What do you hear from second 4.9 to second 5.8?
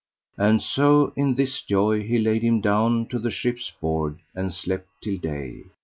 till day.